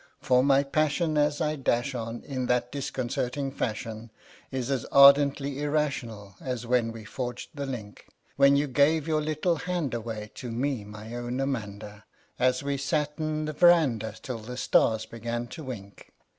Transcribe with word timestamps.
For 0.19 0.43
my 0.43 0.63
passion 0.63 1.15
as 1.15 1.39
I 1.41 1.55
dash 1.55 1.93
on 1.93 2.23
in 2.23 2.47
that 2.47 2.71
disconcerting 2.71 3.51
fashion 3.51 4.09
Is 4.49 4.71
as 4.71 4.83
ardently 4.85 5.61
irrational 5.61 6.33
as 6.41 6.65
when 6.65 6.91
we 6.91 7.03
forged 7.05 7.49
the 7.53 7.67
link 7.67 8.07
When 8.35 8.55
you 8.55 8.65
gave 8.65 9.07
your 9.07 9.21
little 9.21 9.57
hand 9.57 9.93
away 9.93 10.31
to 10.33 10.49
me, 10.51 10.83
my 10.83 11.13
own 11.13 11.39
Amanda 11.39 12.05
An 12.39 12.53
we 12.63 12.77
sat 12.77 13.11
'n 13.19 13.45
the 13.45 13.53
veranda 13.53 14.15
till 14.19 14.39
the 14.39 14.57
stars 14.57 15.05
began 15.05 15.45
to 15.49 15.63
wink. 15.65 16.11